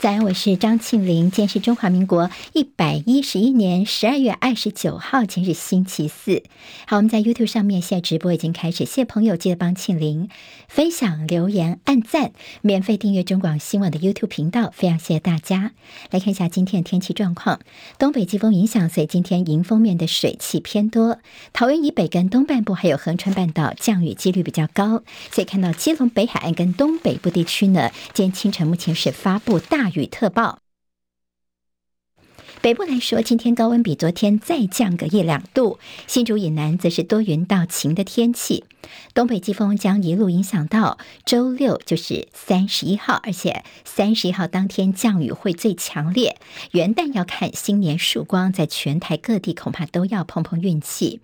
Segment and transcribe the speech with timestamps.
[0.00, 1.22] 早安，我是张庆玲。
[1.22, 6.44] 今天是中华民国一百一十一年十二月二十九号，今日星期四。
[6.86, 10.28] 好，我们在 YouTube 上面现在直播已经开始，谢谢朋友记得帮庆玲
[10.68, 12.30] 分享、留言、按赞，
[12.62, 15.72] 免费订阅中广新闻的 YouTube 频道，非常谢谢大家。
[16.12, 17.58] 来看一下今天的天气状况，
[17.98, 21.18] 东北季风影响，所以今天迎风面的水汽偏多，
[21.52, 25.02] 桃园以北跟东半部还有恒春半岛降雨几率比较高，
[25.32, 30.60] 所以看到基隆北海岸跟东北部地区呢，今天清晨目前是发布大雨特报。
[32.60, 35.78] 北部来说，今天高温比昨天再降个一两度。
[36.08, 38.64] 新竹以南则是多云到晴的天气。
[39.14, 46.36] 东北季风将一路影响到周六，就是三十一号，而且三十一号当天降雨会最强烈。
[46.72, 51.20] 元旦要看新年曙光，在全台各地恐怕都要碰碰运气。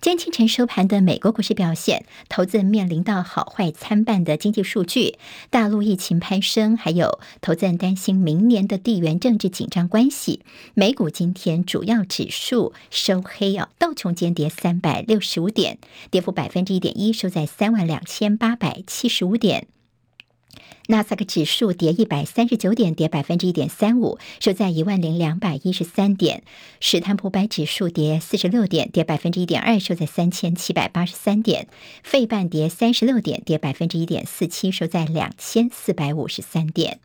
[0.00, 5.18] 今天清晨收盘的美国股市表现，投资人面临到好坏参半的经济数据，
[5.50, 10.42] 大陆疫情攀升，还有投资人担心明年的地缘政治紧张关系。
[10.74, 15.78] 美股今天主要指数收黑啊，道琼间跌三百六十五点，
[16.10, 19.66] 跌幅百分之一点一，收在三万两千八百七十五点。
[20.88, 26.44] 纳斯达克指数跌一百三十九点，跌百分之一点三五，收在一万零两百一十三点。
[26.80, 31.66] 史坦普百指数跌四十六点，跌百分之一点二，收在三千七百八十三点。
[32.02, 37.00] 费半跌三十六点，跌百分之一点四七，收在两千四百五十三点。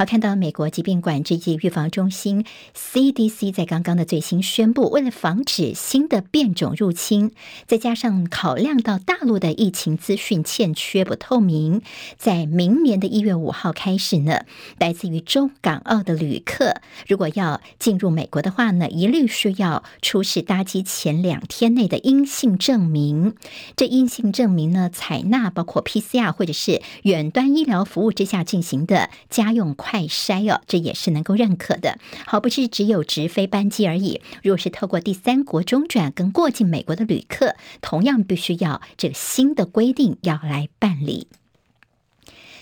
[0.00, 7.32] 好，看到美国疾病管制及预防中心 CDC 在刚刚的最新宣布，为了防止新的变种入侵，
[7.66, 11.82] 再加上考量到大陆的疫情资讯欠缺不透明，
[12.16, 14.46] 在明年的一月五号开始呢，
[14.78, 23.34] 来自于中港澳的旅客如果要进入美国的话呢，一律需要出示搭机前两天内的阴性证明。
[23.76, 29.76] 这阴性证明呢，采纳包括 PCR 或者是远端医疗服务之下进行的家用。
[29.89, 31.98] 快筛哦，这也是能够认可的。
[32.26, 34.20] 好，不是只有直飞班机而已。
[34.42, 41.28] 若是透过第三国中转跟过境美国的旅客，同样必须要这个新的规定要来办理。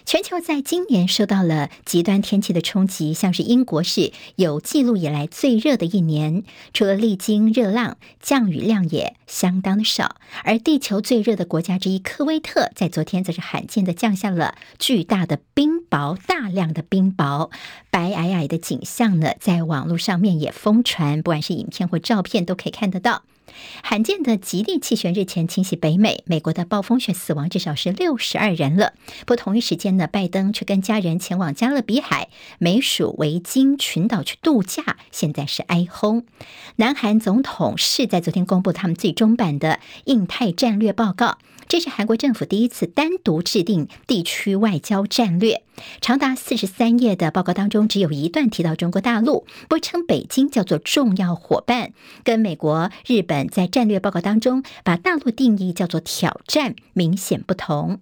[0.08, 10.16] 全球在今年受到了极端天气的冲击，像是英国是有记录以来最热的一年，除了历经热浪，降雨量也相当的少。
[10.44, 17.50] 而地球最热的国家之一科威特，在昨天则是罕见的降下了巨大的冰雹，大量的冰雹，
[17.90, 23.24] 白皑皑的景象呢，在网络上面也疯传，不管是影片或照片都可以看得到。
[23.82, 28.94] 罕见的极地气旋日前侵袭北美，美国的暴风雪死亡至少是六十二人了。
[29.26, 32.28] 不同一时间呢，拜登却跟家人前往加勒比海
[32.58, 36.24] 美属维京群岛去度假，现在是哀轰。
[36.76, 41.38] 南韩总统是在昨天公布他们最终版的印太战略报告。
[41.68, 45.62] 这是韩国政府第一次单独制定地区外交战略，
[46.00, 51.92] 长达四十三页的报告当中，只有一段提到中国大陆，不称北京叫做重要伙伴，
[52.24, 58.00] 跟美国、日本在战略报告当中把大陆定义叫做挑战，明显不同。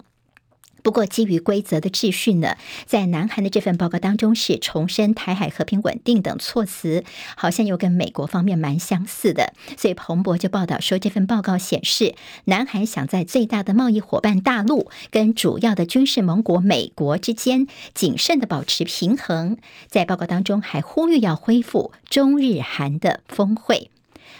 [0.86, 7.02] 不过，基于规则的秩序呢，在南韩的这份报告当中是重申台海和平稳定等措辞，
[7.36, 9.52] 好像又跟美国方面蛮相似的。
[9.76, 12.14] 所以彭博就报道说，这份报告显示，
[12.44, 19.56] 南韩想在最大的贸易伙伴大陆跟主要的军事盟国美国之间谨慎的保持平衡。
[19.88, 23.90] 在报告当中还呼吁要恢复中日韩的峰会。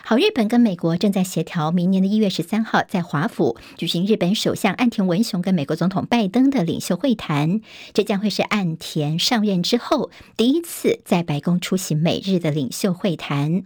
[0.04, 7.60] 好，日本跟美国正在协调，明年的一月十三号在华府举行日本首相岸田文雄跟美国总统拜登的领袖会谈。
[7.92, 13.64] 这将会是岸田上任之后第一次在白宫出席美日的领袖会谈。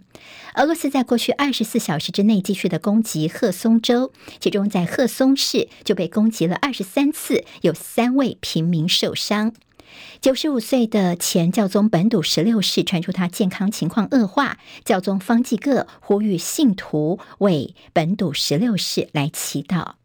[0.55, 9.53] 俄罗斯在过去二十四小时之内继续的攻击赫松州，其中在赫松市就被攻击了二十三次，有三位平民受伤。
[10.21, 20.00] 九十五岁的前教宗本笃十六世传出他健康情况恶化，教宗方济各呼吁信徒为本笃十六世来祈祷。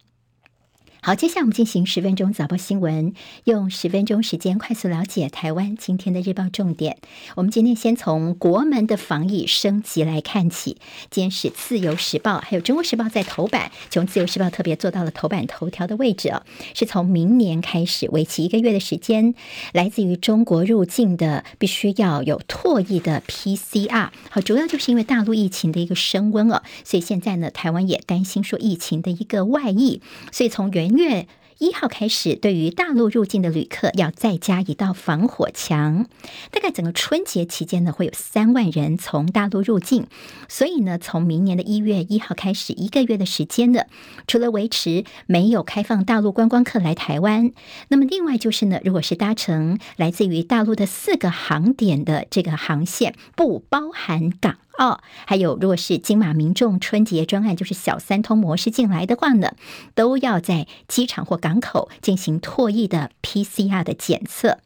[1.07, 3.13] 好，接下来我们进行十分钟早报新闻，
[3.45, 6.99] 用十分钟时间快速了解台湾今天的日报重点。
[7.37, 10.79] 我们今天先从国门的防疫升级来看起。
[11.09, 16.43] 今天是《自由时报》还有《中国时报》在头版，从《自由时报》特别做到了头版头条的位置哦。
[16.75, 19.37] 是从明年开始，为期一个月的时间，
[19.73, 24.09] 来自于中国入境的必须要有唾液的 PCR。
[24.29, 30.01] 好，主要就是因为大陆疫情的一个升温哦，所以现在呢，台湾也担心说疫情的一个外溢，
[30.33, 31.29] 所以从原月
[31.59, 36.07] 一号开始，对于大陆入境的旅客要再加一道防火墙。
[36.51, 40.07] 大概整个春节期间呢，会有三万人从大陆入境，
[40.49, 43.85] 所以呢，从明年的一月一号开始，一个月的时间呢，
[44.27, 47.53] 除了维持没有开放大陆观光客来台湾，
[47.89, 54.59] 那么另外就是呢，如果是搭乘来自于大陆的四个航点的这个航线，不包含港。
[54.79, 59.55] 哦，还有，如果是金马民众春节专案，就是小三通模式进来的话呢，
[59.95, 64.59] 都要在机场或港口进行唾液的 PCR 的检测。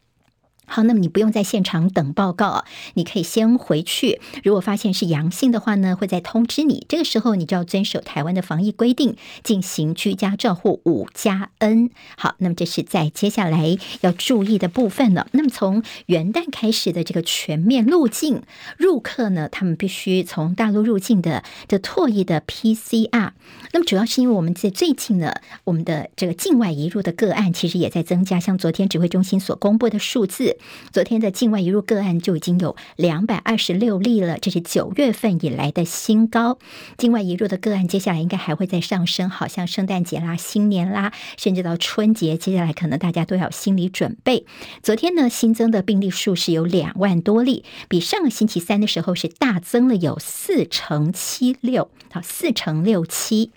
[0.73, 2.63] 好，那么你不用在现场等报告，
[2.93, 4.21] 你可以先回去。
[4.41, 6.85] 如果发现是阳性的话呢，会再通知你。
[6.87, 11.89] 这个时候你就要遵守台湾的防疫规定，进行居家照护五加 N。
[12.17, 15.27] 好，那么这是在接下来要注意的部分了。
[15.33, 18.43] 那么从元旦开始的这个全面入境
[18.77, 23.31] 入客呢，他们必须从大陆入境的这唾液的 PCR。
[23.73, 25.33] 那么主要是因为我们在最近呢，
[25.65, 30.57] 我们的这个境外移入的个案其实也在增加，像昨天指挥中心所公布的数字。
[30.91, 36.57] 昨天的境外移入个案就已经有两百二十六例了，这是九月份以来的新高。
[36.97, 44.45] 境外移入的个案接下来应该还会再上升，好像圣诞节啦、新年啦，甚至到春节，接下来可能大家都要心理准备。
[44.81, 53.51] 昨天呢，新增的病例数是有两万多例，比上个星期三的时候是大增了有四成七六，好，四成六七。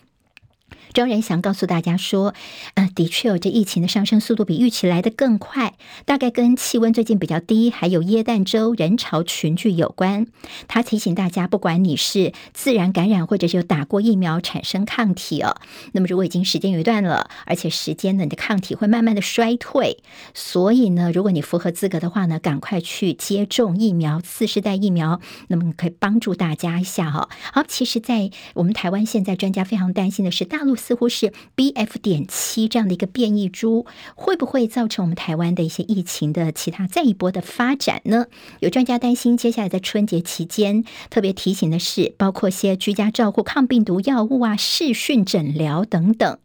[0.94, 2.35] 庄仁祥告诉大家说，
[2.75, 5.75] 呃，的确有这疫情的上升速度比预期来得更快，
[6.05, 10.29] 大概跟气温最近比较低，还有耶诞周人潮群聚有关。
[10.69, 15.56] 他提醒大家，不管你是自然感染，或者是有打过疫苗产生抗体哦，
[15.91, 19.99] 那么如果已经时间有一段了，而且时间呢，你的抗体会慢慢的衰退，
[20.32, 27.29] 所以呢，如果你符合资格的话呢，赶快去接种疫苗，次世代疫苗，那么可以帮助大家一下哈。
[27.52, 30.76] 好，其实，在我们台湾现在，专家非常担心的是大陆。
[30.84, 31.94] 似乎是 BF.
[32.02, 38.26] 点七这样的一个变异株，会不会造成我们台湾的一些疫情的其他再一波的发展呢？
[38.60, 46.38] 有专家担心，接下来在春节期间，特别提醒的是，包括一些居家照护、抗病毒药物啊、视讯诊疗等等，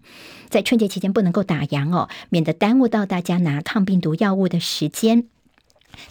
[0.50, 5.26] 在春节期间不能够打烊哦，免得耽误到大家拿抗病毒药物的时间。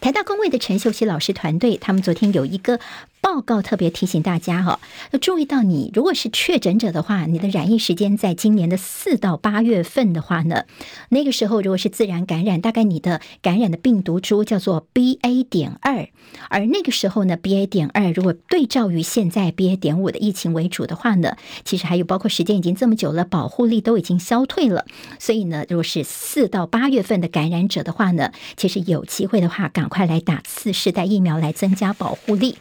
[0.00, 2.80] 台大公卫的陈秀熙老师团队，他们昨天有一个。
[3.20, 4.81] 报告特别提醒大家哈，
[5.11, 10.65] 要注意到你如果是确诊者的话，你的染疫时间在今年的四到八月份的话呢，
[11.11, 15.44] 那个时候如果是自然感染，大概你的感染的病毒株叫做 BA.
[15.44, 16.09] 点二，
[16.49, 17.67] 而那个时候呢，BA.
[17.67, 19.76] 点二如果对照于现在 BA.
[19.76, 24.87] 点五的疫情为主的话呢，其实还有包括时间已经这么久了，保护力都已经消退了，
[25.19, 32.56] 所以呢，如果是四到八月份的感染者的话呢，其实有机会的话，赶快来打次世代疫苗来增加保护力。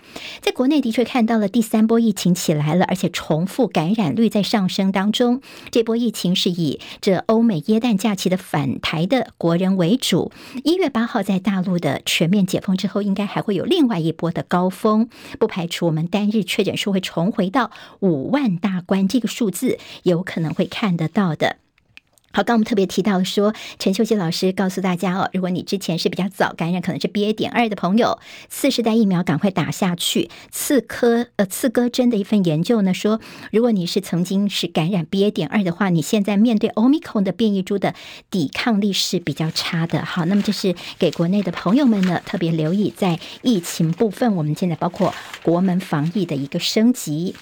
[0.48, 5.42] 在国内的确看到了第三波疫情起来了，而且重复感染率在上升当中。
[5.72, 10.32] 这波疫情是以这欧美耶诞假期的返台的国人为主。
[10.64, 21.58] 一月八号在大陆的全面解封之后，应该还会有另外一波的高峰，不排除我们单日确诊数会重回到五万大关这个数字，有可能会看得到的。
[22.34, 27.34] 好，刚我们特别提到说，陈秀熙老师告诉大家哦，如果你之前是比较早感染，可能是 BA.
[27.34, 30.30] 点二的朋友，次世代疫苗赶快打下去。
[30.52, 33.20] 刺科呃刺胳针的一份研究呢说，
[33.52, 35.32] 如果你是曾经是感染 BA.
[35.32, 37.96] 点二的话，你现在面对 Omicron 的变异株的
[38.30, 40.06] 抵抗力是比较差的。
[40.06, 47.34] 好，那么这是给国内的朋友们呢特别留意，在疫情部分，我们现在包括国门防疫的一个升级。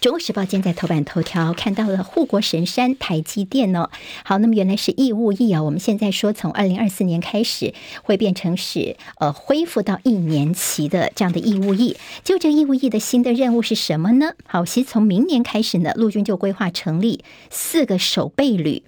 [0.00, 3.90] 中国时报今天在头版头条看到了护国神山台积电哦，
[4.24, 14.32] 好，那么原来是义务役啊，我们现在说从二零二四年开始会变成是呃恢复到一年期的这样的义务役，就这义务役的新的任务是什么呢？
[14.46, 18.82] 好，其实从明年开始呢，陆军就规划成立四个守备旅，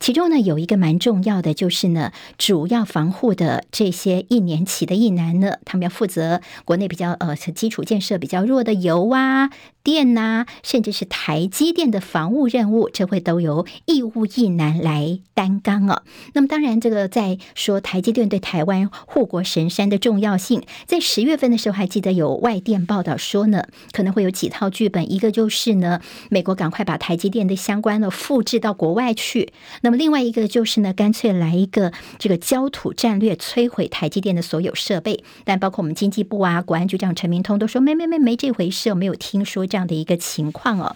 [0.00, 9.50] 其中呢有一个蛮重要的就是呢，主要防护的这些一年期的役男呢，他们要负责国内比较呃基础建设比较弱的油啊。
[9.84, 16.02] 电呐、甚至是台积电的防务任务，这会都由义务一男来担纲哦。
[16.32, 26.00] 那么，当然，这个在说台积电对台湾护国神山的重要性，在十月份的时候，还记得有外电报道说呢，可能会有几套剧本，一个就是呢，
[26.30, 29.48] 美国赶快把台积电的相关的复制到国外去；
[29.82, 35.22] 那么另外一个就是呢，干脆来一个这个焦土战略，摧毁台积电的所有设备。
[35.44, 39.66] 但包括我们经济部啊，国安局长陈明通都说没没没没这回事，我没有听说。
[39.74, 40.94] 这样的一个情况哦，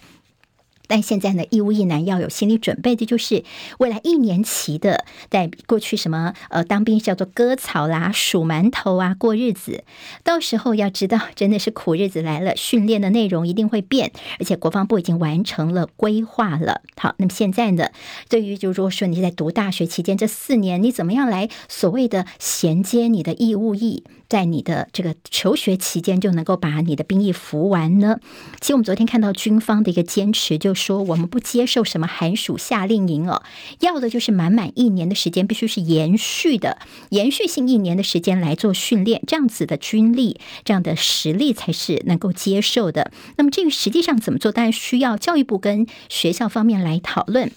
[0.89, 3.43] 但现在呢，义务役男要有心理准备的，就是
[3.77, 9.83] 未来一年期的，在过去什么呃当兵叫做割草啦、数馒头啊、过日子，
[10.23, 12.55] 到时候要知道，真的是苦日子来了。
[12.55, 16.81] 训练的内容一定会变，而且国防部已经完成了规划了。
[16.97, 17.89] 好，那么现在呢，
[18.27, 24.03] 对于就是说你在读大学期间这四年，你怎么样来所谓的衔接你的义务役？
[24.27, 28.19] 在你的这个求学期间就能够把你的兵役服完呢？
[28.61, 33.43] 其实我们昨天看到军方的一个坚持，就说我们不接受什么寒暑夏令营哦，
[33.81, 43.11] 要的就是满满一年的时间，必须是延续的、延续性一年的时间来做训练，这样子的军力、这样的实力才是能够接受的。
[43.35, 47.51] 那么至于实际上怎么做，当然需要教育部跟学校方面来讨论。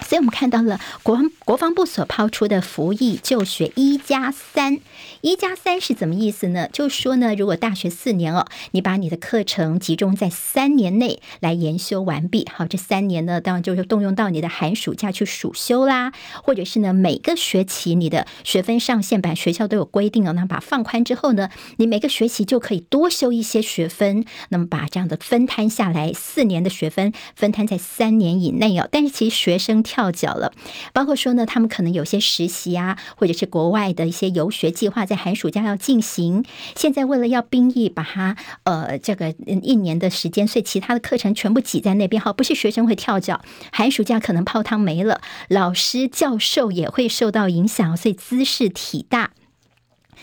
[0.00, 4.78] 所以我们看到了国国防部所抛出的服役就学一加三，
[5.20, 6.68] 一加三是怎么意思呢？
[6.72, 16.12] 就是说呢，如果大学四年哦，你把你的课程集中在三年内来研修完毕，好，这三年呢，当然就是动用到你的寒暑假去暑修啦，
[16.42, 28.88] 或者是呢，每个学期你的学分上限版学校都有规定哦，那把放宽之后呢，你每个学期就可以多修一些学分，那么把这样的分摊下来，四年的学分分摊在三年以内哦。
[28.90, 30.52] 但是其实学生跳脚了，
[30.92, 36.44] 包括说呢，他们可能有些实习啊，或者是国外的一些游学计划，在寒暑假要进行。
[36.74, 42.20] 现在为了要兵役，把它呃这个一年的时间，所以其他的课程全部挤在那边。
[42.20, 43.40] 哈，不是学生会跳脚，
[43.70, 49.30] 寒暑假可能泡汤没了，老师教授也会受到影响，所以姿势体大。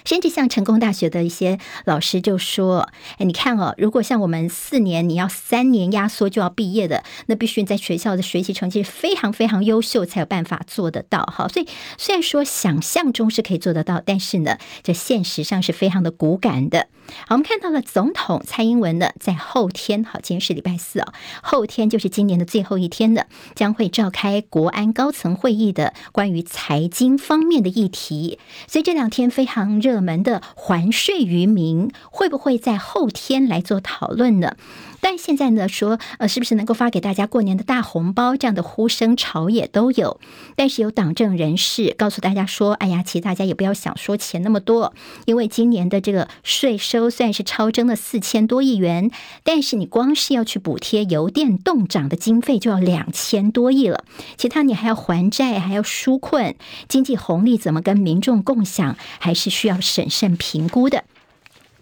[0.05, 11.23] 甚至像成功大学的一些老师就说：“哎，你看哦，如果像我们四年，你要三年压缩就要毕业的，那必须在学校的学习成绩非常非常优秀才有办法做得到。
[11.23, 11.67] 哈，所以
[11.97, 16.87] 虽然说想象中是可以做得到，但是呢，这现实上是非常的骨感的。
[17.27, 29.92] 好，我们看到了总统蔡英文呢，在后天，好，今天是礼拜四哦，后天就是今年的最后一天的，将会召开国安高层会议的关于财经方面的议题，所以这两天非常热。
[29.95, 34.55] 我们的还税于民会不会在后天来做讨论呢？
[35.03, 38.37] 但现在呢，说呃，是不是能够发给大家过年的大红包？
[38.37, 40.21] 这样的呼声朝野都有。
[40.55, 44.93] 但是有党政人士告诉大家说：“哎呀，其实大家也不要想说钱那么多，
[45.25, 49.11] 因为今年的这个税收虽然是超征了四千多亿元，
[49.43, 54.05] 但是你光是要去补贴油电动涨的经费就要两千多亿了。
[54.37, 56.55] 其他你还要还债，还要纾困，
[56.87, 61.03] 经济红利怎么跟民众共享，还是需要审慎评估的。”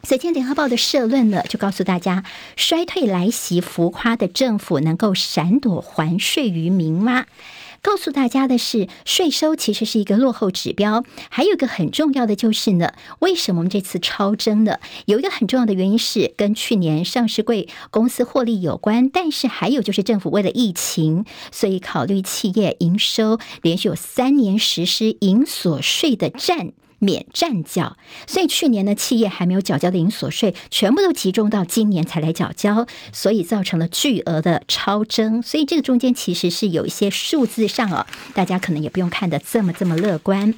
[0.03, 2.23] 所以今天联合报的社论呢，就告诉大家，
[2.55, 7.25] 衰退来袭，浮夸的政府能够闪躲还税于民吗？
[7.83, 11.03] 告诉大家的是，税收其实是一个落后指标。
[11.29, 14.77] 还有一个很重要的就是呢，为什么我们这次超征呢？
[15.05, 26.73] 有一个很重要的原因是跟去年上市贵公司获利有关，但是还有就是政府为了疫情，所以考虑企业营收连续有三年实施营所税的战。
[27.01, 35.41] 免占缴，所以去年呢，企业还没有缴交的营所税，全部都集中到今年才来缴交，所以造成了巨额的超征。
[35.41, 38.05] 所以这个中间其实是有一些数字上哦，
[38.35, 40.53] 大家可能也不用看的这么这么乐观。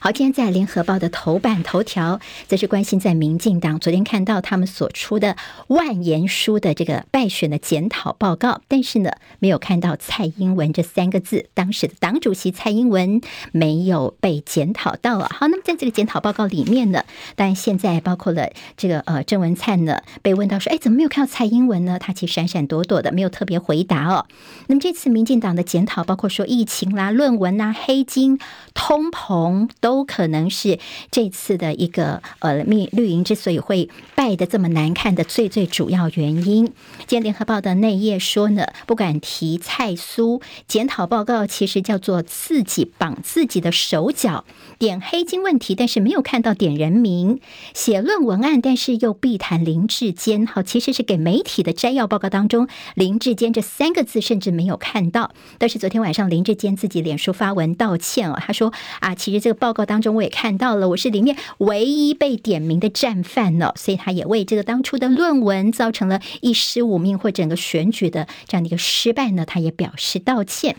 [0.00, 5.36] 好，今天在联合报的头版头条，则是关心在民进党昨天看到他们所出的
[5.66, 11.48] 万言书的这个败选的检讨报告，但是呢，没有看到蔡英文这三个字。
[11.52, 15.28] 当时的党主席蔡英文没有被检讨到啊。
[15.34, 17.02] 好，那么在这个检讨报告里面呢，
[17.34, 21.98] 当然现在包括了这个呃郑文灿呢，被问到说，哎，怎么没有看到蔡英文呢？
[21.98, 24.26] 他其实闪闪躲躲的，没有特别回答哦。
[24.68, 28.38] 那么这次民进党的检讨，包括说疫情啦、论文呐、黑金、
[28.74, 29.87] 通膨都。
[29.88, 30.78] 都可能是
[31.10, 36.66] 这次的一个呃，绿绿营之所以会败得这么难看的最最主要原因。
[37.06, 44.44] 今天联合报的内页说呢，不敢提蔡苏检讨报告，其实叫做自己绑自己的手脚，
[44.78, 47.40] 点黑金问题，但是没有看到点人名，
[47.72, 50.46] 写论文案，但是又避谈林志坚。
[50.46, 55.30] 好，其实是给媒体的摘要报告当中，林志坚这三个字甚至没有看到。
[55.56, 59.77] 但是昨天晚上林志坚自己脸书发文道歉哦，他说啊，其实这个报告。
[59.86, 70.76] 当中我也看到了，我是里面唯一被点名的战犯呢，所以他也为这个当初的论文造成了一尸五命或整个选举的这样的一个失败呢，他也表示道歉。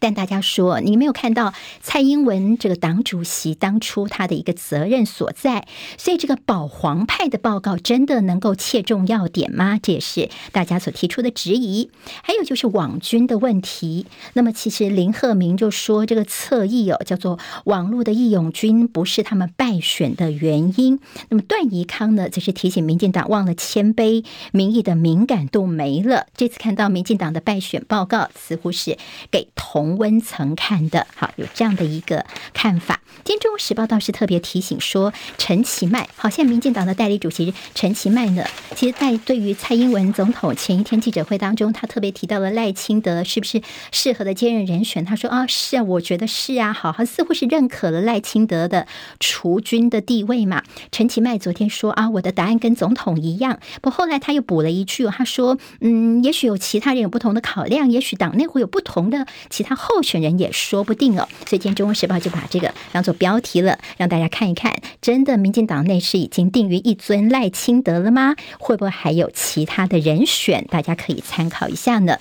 [0.00, 9.78] 但大家说，你没有看到蔡英文这个党主席当初他的一个责任所在，所以这个保皇派的报告真的能够切中要点吗？
[9.82, 11.90] 这也是大家所提出的质疑。
[12.22, 14.06] 还有就是网军的问题。
[14.34, 21.00] 那么其实林鹤明就说，这个侧翼哦，叫做网络的义勇军，不是他们败选的原因。
[21.28, 26.26] 那么段宜康呢，则是提醒民进党忘了谦卑，民意的敏感度没了。
[26.36, 28.96] 这次看到民进党的败选报告，似乎是
[29.30, 29.87] 给同。
[29.88, 33.00] 同温层看的，好，有这样的一个看法。
[33.24, 45.04] 今天《中国时报》倒是特别提醒说，陈其迈，好，像民进党的代理主席陈其迈呢，其实，在对于蔡英文总统前一天记者会当中，他特别提到了赖清德是不是适合的接任人选？
[45.06, 48.86] 他说啊，是啊，我觉得是啊，好，他似乎是认可了赖清德的
[49.18, 50.62] 储君的地位嘛。
[50.92, 59.77] 陈其迈昨天说啊，我的答案跟总统一样，不，后来他又补了一句，他说，嗯，也许有其他人有不同的考量，也许党内会有不同的其他。
[59.78, 68.34] 候选人也说不定哦，所以今天《中国时报》就把这个当做标题了，让大家看一看，真的民进党内是已经定于一尊赖清德了吗？
[68.58, 70.66] 会不会还有其他的人选？
[70.68, 72.18] 大家可以参考一下呢。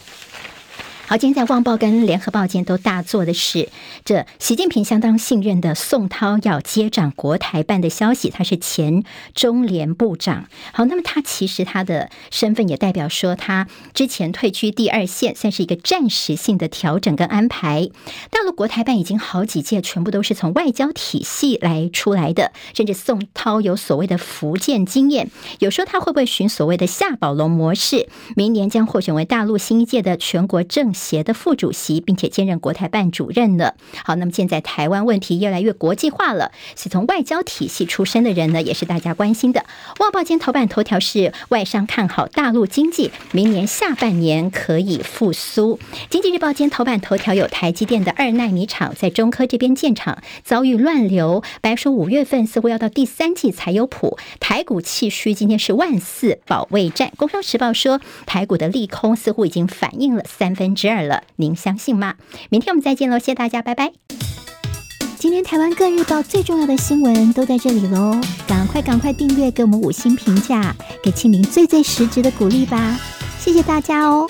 [1.10, 3.70] 好，今天在《旺报》跟《联合报》间都大做的是，
[4.04, 8.30] 这习近平相当信任的宋涛要接掌国台办的消息。
[8.30, 10.50] 他是前中联部长。
[10.74, 17.90] 好，那么他其实他的身份也代表说，他之前退居第二线，算是一个暂时性的调整跟安排。
[18.30, 25.32] 大陆国台办已经好几届全部都是从外交体系来出来的，甚至宋涛有所谓的福建经验。
[25.60, 33.74] 有说他会不会循所谓的夏宝龙模式，明年将获选为大陆新一届的全国政协的副主席，并且兼任国台办主任呢。
[34.04, 39.64] 好，那么现在台湾问题越来越国际化了，是从外交体系出身的人呢，也是大家关心的。
[40.00, 45.80] 旺报今天头版头条是外商看好大陆经济，明年下半年可以复苏。
[46.10, 54.18] 经济日报今天头版头条有台积电的二奈米厂在中科这边建厂遭遇乱流，白说五月份似乎要到第三季才有谱。
[54.40, 57.12] 台股气虚，今天是万四保卫战。
[57.18, 60.87] 工商时报说台股的利空似乎已经反映了三分之。
[60.90, 62.16] 二了，您相信吗？
[62.50, 63.94] 明天我们再见喽，谢谢大家，拜拜。
[65.18, 68.16] 今天台湾各日报最重要的新闻都在这里喽，
[68.48, 73.00] 赶快赶快订阅，给我们五星评价，给庆明最最实质的鼓励吧，
[73.40, 74.30] 谢谢大家哦。